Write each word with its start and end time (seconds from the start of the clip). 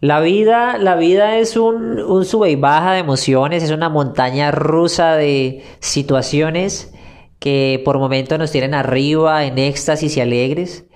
La 0.00 0.20
vida, 0.20 0.78
la 0.78 0.94
vida 0.94 1.38
es 1.38 1.56
un, 1.56 1.98
un 1.98 2.24
sube 2.24 2.50
y 2.50 2.56
baja 2.56 2.92
de 2.92 3.00
emociones, 3.00 3.64
es 3.64 3.72
una 3.72 3.88
montaña 3.88 4.52
rusa 4.52 5.16
de 5.16 5.64
situaciones 5.80 6.92
que 7.40 7.82
por 7.84 7.98
momentos 7.98 8.38
nos 8.38 8.52
tienen 8.52 8.74
arriba 8.74 9.44
en 9.44 9.58
éxtasis 9.58 10.16
y 10.16 10.20
alegres 10.20 10.86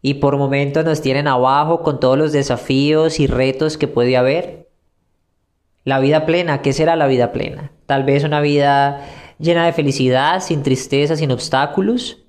y 0.00 0.14
por 0.14 0.36
momentos 0.36 0.84
nos 0.84 1.00
tienen 1.00 1.26
abajo 1.26 1.82
con 1.82 1.98
todos 1.98 2.16
los 2.16 2.30
desafíos 2.30 3.18
y 3.18 3.26
retos 3.26 3.76
que 3.76 3.88
puede 3.88 4.16
haber. 4.16 4.68
La 5.82 5.98
vida 5.98 6.24
plena, 6.24 6.62
¿qué 6.62 6.72
será 6.72 6.94
la 6.94 7.08
vida 7.08 7.32
plena? 7.32 7.72
Tal 7.86 8.04
vez 8.04 8.22
una 8.22 8.40
vida 8.40 9.04
llena 9.40 9.66
de 9.66 9.72
felicidad, 9.72 10.40
sin 10.40 10.62
tristeza, 10.62 11.16
sin 11.16 11.32
obstáculos. 11.32 12.26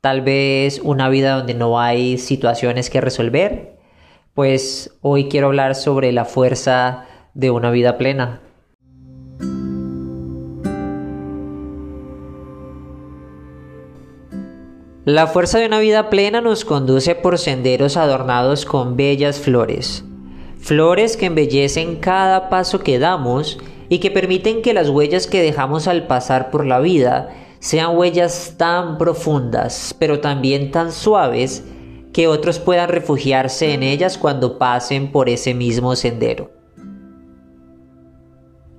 Tal 0.00 0.20
vez 0.20 0.80
una 0.84 1.08
vida 1.08 1.36
donde 1.36 1.54
no 1.54 1.80
hay 1.80 2.18
situaciones 2.18 2.88
que 2.88 3.00
resolver 3.00 3.75
pues 4.36 4.94
hoy 5.00 5.30
quiero 5.30 5.46
hablar 5.46 5.74
sobre 5.74 6.12
la 6.12 6.26
fuerza 6.26 7.06
de 7.32 7.50
una 7.50 7.70
vida 7.70 7.96
plena. 7.96 8.42
La 15.06 15.26
fuerza 15.26 15.58
de 15.58 15.64
una 15.64 15.78
vida 15.78 16.10
plena 16.10 16.42
nos 16.42 16.66
conduce 16.66 17.14
por 17.14 17.38
senderos 17.38 17.96
adornados 17.96 18.66
con 18.66 18.94
bellas 18.94 19.38
flores, 19.38 20.04
flores 20.60 21.16
que 21.16 21.26
embellecen 21.26 21.96
cada 21.96 22.50
paso 22.50 22.80
que 22.80 22.98
damos 22.98 23.58
y 23.88 24.00
que 24.00 24.10
permiten 24.10 24.60
que 24.60 24.74
las 24.74 24.90
huellas 24.90 25.26
que 25.26 25.40
dejamos 25.40 25.88
al 25.88 26.06
pasar 26.06 26.50
por 26.50 26.66
la 26.66 26.80
vida 26.80 27.30
sean 27.58 27.96
huellas 27.96 28.56
tan 28.58 28.98
profundas, 28.98 29.96
pero 29.98 30.20
también 30.20 30.72
tan 30.72 30.92
suaves 30.92 31.64
que 32.16 32.28
otros 32.28 32.58
puedan 32.58 32.88
refugiarse 32.88 33.74
en 33.74 33.82
ellas 33.82 34.16
cuando 34.16 34.56
pasen 34.56 35.12
por 35.12 35.28
ese 35.28 35.52
mismo 35.52 35.94
sendero. 35.96 36.50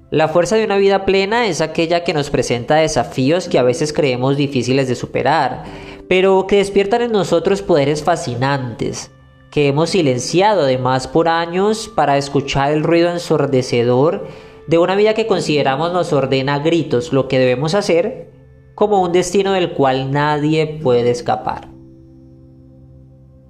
La 0.10 0.28
fuerza 0.28 0.56
de 0.56 0.66
una 0.66 0.78
vida 0.78 1.06
plena 1.06 1.46
es 1.46 1.62
aquella 1.62 2.04
que 2.04 2.16
nos 2.16 2.32
presenta 2.32 2.78
desafíos 2.78 3.48
que 3.48 3.60
a 3.60 3.64
veces 3.64 3.94
creemos 3.94 4.38
difíciles 4.38 4.88
de 4.88 4.96
superar, 4.96 5.66
pero 6.10 6.48
que 6.48 6.56
despiertan 6.56 7.04
en 7.04 7.12
nosotros 7.12 7.62
poderes 7.62 8.04
fascinantes, 8.04 9.12
que 9.52 9.68
hemos 9.68 9.92
silenciado 9.92 10.64
además 10.64 11.08
por 11.08 11.30
años 11.30 11.92
para 11.96 12.18
escuchar 12.18 12.72
el 12.72 12.82
ruido 12.82 13.12
ensordecedor 13.12 14.28
de 14.66 14.80
una 14.80 14.96
vida 14.96 15.14
que 15.14 15.28
consideramos 15.28 15.94
nos 15.94 16.12
ordena 16.12 16.56
a 16.56 16.60
gritos 16.60 17.14
lo 17.14 17.28
que 17.28 17.38
debemos 17.38 17.76
hacer 17.76 18.32
como 18.74 19.00
un 19.00 19.12
destino 19.12 19.54
del 19.54 19.74
cual 19.74 20.10
nadie 20.10 20.80
puede 20.82 21.12
escapar. 21.12 21.77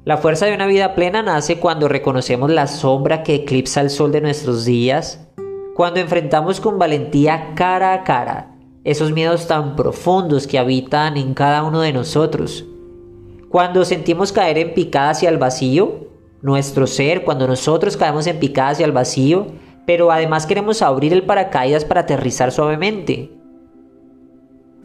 La 0.08 0.16
fuerza 0.16 0.46
de 0.46 0.56
una 0.56 0.68
vida 0.68 0.96
plena 0.96 1.22
nace 1.22 1.60
cuando 1.60 1.90
reconocemos 1.90 2.50
la 2.50 2.68
sombra 2.68 3.24
que 3.24 3.36
eclipsa 3.36 3.82
el 3.82 3.90
sol 3.90 4.14
de 4.14 4.22
nuestros 4.22 4.64
días, 4.64 5.28
cuando 5.76 6.00
enfrentamos 6.00 6.62
con 6.62 6.80
valentía 6.80 7.52
cara 7.56 7.92
a 7.92 8.06
cara 8.06 8.56
esos 8.86 9.12
miedos 9.12 9.48
tan 9.48 9.76
profundos 9.76 10.48
que 10.48 10.60
habitan 10.60 11.18
en 11.18 11.34
cada 11.34 11.62
uno 11.64 11.82
de 11.82 11.92
nosotros, 11.92 12.64
cuando 13.50 13.84
sentimos 13.84 14.32
caer 14.32 14.58
en 14.60 14.74
picada 14.74 15.10
hacia 15.10 15.28
el 15.28 15.40
vacío, 15.40 16.08
nuestro 16.42 16.88
ser, 16.88 17.26
cuando 17.26 17.46
nosotros 17.46 17.98
caemos 17.98 18.28
en 18.28 18.40
picada 18.40 18.70
hacia 18.70 18.86
el 18.86 18.94
vacío, 18.94 19.48
pero 19.86 20.10
además 20.10 20.46
queremos 20.46 20.82
abrir 20.82 21.12
el 21.12 21.24
paracaídas 21.24 21.84
para 21.84 22.00
aterrizar 22.00 22.54
suavemente, 22.54 23.34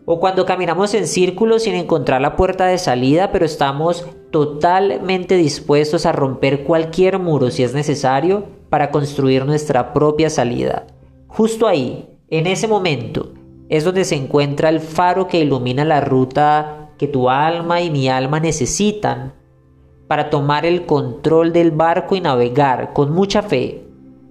o 0.05 0.19
cuando 0.19 0.45
caminamos 0.47 0.95
en 0.95 1.07
círculos 1.07 1.63
sin 1.63 1.77
encontrar 1.77 2.21
la 2.21 2.35
puerta 2.35 2.67
de 2.67 2.79
salida, 2.79 3.31
pero 3.31 3.45
estamos 3.45 4.05
totalmente 4.33 5.37
dispuestos 5.37 6.05
a 6.07 6.13
romper 6.13 6.65
cualquier 6.65 7.21
muro 7.21 7.51
si 7.51 7.63
es 7.63 7.75
necesario 7.75 8.47
para 8.69 8.91
construir 8.91 9.45
nuestra 9.45 9.93
propia 9.93 10.31
salida. 10.31 10.87
Justo 11.29 11.69
ahí, 11.69 12.09
en 12.29 12.49
ese 12.49 12.67
momento, 12.67 13.35
es 13.69 13.85
donde 13.85 14.05
se 14.05 14.17
encuentra 14.17 14.71
el 14.71 14.81
faro 14.81 15.29
que 15.29 15.39
ilumina 15.39 15.85
la 15.85 16.01
ruta 16.01 16.91
que 16.99 17.07
tu 17.07 17.31
alma 17.31 17.81
y 17.81 17.91
mi 17.91 18.09
alma 18.09 18.41
necesitan 18.41 19.35
para 20.09 20.31
tomar 20.31 20.67
el 20.67 20.87
control 20.87 21.53
del 21.53 21.71
barco 21.71 22.17
y 22.17 22.21
navegar 22.21 22.93
con 22.93 23.13
mucha 23.13 23.43
fe 23.43 23.85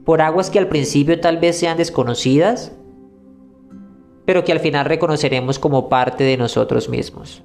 por 0.05 0.21
aguas 0.21 0.49
que 0.49 0.59
al 0.59 0.67
principio 0.67 1.19
tal 1.19 1.37
vez 1.37 1.57
sean 1.57 1.77
desconocidas, 1.77 2.71
pero 4.25 4.43
que 4.43 4.51
al 4.51 4.59
final 4.59 4.85
reconoceremos 4.85 5.59
como 5.59 5.89
parte 5.89 6.23
de 6.23 6.37
nosotros 6.37 6.89
mismos. 6.89 7.43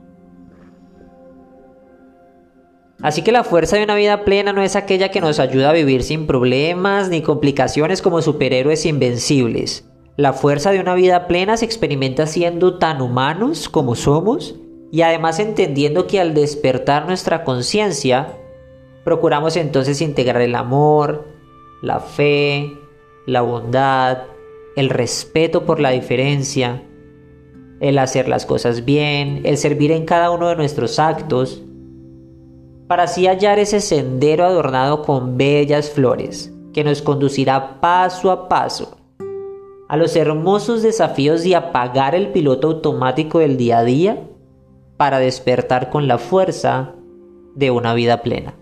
Así 3.03 3.23
que 3.23 3.33
la 3.33 3.45
fuerza 3.45 3.77
de 3.77 3.85
una 3.85 3.95
vida 3.95 4.25
plena 4.25 4.53
no 4.53 4.63
es 4.63 4.75
aquella 4.75 5.11
que 5.11 5.21
nos 5.21 5.39
ayuda 5.39 5.71
a 5.71 5.75
vivir 5.75 6.03
sin 6.03 6.27
problemas 6.27 7.09
ni 7.11 7.21
complicaciones 7.23 8.01
como 8.01 8.23
superhéroes 8.23 8.87
invencibles. 8.87 9.89
La 10.17 10.33
fuerza 10.33 10.71
de 10.71 10.81
una 10.81 10.95
vida 10.95 11.27
plena 11.27 11.59
se 11.59 11.67
experimenta 11.67 12.27
siendo 12.27 12.79
tan 12.79 13.03
humanos 13.03 13.69
como 13.69 13.95
somos 13.95 14.55
y 14.91 15.03
además 15.03 15.39
entendiendo 15.41 16.07
que 16.07 16.21
al 16.21 16.33
despertar 16.33 17.07
nuestra 17.07 17.45
conciencia, 17.45 18.39
procuramos 19.05 19.57
entonces 19.57 20.01
integrar 20.01 20.41
el 20.41 20.55
amor, 20.55 21.27
la 21.83 22.01
fe, 22.01 22.73
la 23.27 23.43
bondad, 23.43 24.23
el 24.75 24.89
respeto 24.89 25.67
por 25.67 25.81
la 25.81 25.91
diferencia, 25.91 26.83
el 27.81 27.99
hacer 27.99 28.27
las 28.27 28.47
cosas 28.47 28.87
bien, 28.87 29.43
el 29.45 29.59
servir 29.59 29.93
en 29.93 30.07
cada 30.07 30.31
uno 30.31 30.49
de 30.49 30.57
nuestros 30.57 30.99
actos, 30.99 31.63
para 32.87 33.05
así 33.05 33.27
hallar 33.27 33.59
ese 33.59 33.81
sendero 33.81 34.45
adornado 34.45 35.03
con 35.03 35.37
bellas 35.37 35.91
flores 35.91 36.53
que 36.73 36.85
nos 36.85 37.03
conducirá 37.03 37.81
paso 37.81 38.31
a 38.31 38.49
paso 38.49 38.97
a 39.89 39.97
los 39.97 40.17
hermosos 40.17 40.83
desafíos 40.83 41.45
de 41.45 41.57
apagar 41.57 42.15
el 42.15 42.33
piloto 42.33 42.69
automático 42.69 43.39
del 43.39 43.57
día 43.57 43.79
a 43.79 43.85
día 43.85 44.29
para 44.97 45.19
despertar 45.19 45.91
con 45.91 46.09
la 46.09 46.19
fuerza 46.19 46.95
de 47.55 47.71
una 47.71 47.95
vida 47.95 48.23
plena. 48.23 48.55